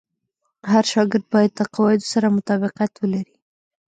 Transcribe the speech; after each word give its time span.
هر 0.71 0.83
شاګرد 0.93 1.25
باید 1.33 1.51
د 1.55 1.61
قواعدو 1.73 2.05
سره 2.13 2.27
مطابقت 2.37 2.91
ولري. 2.97 3.35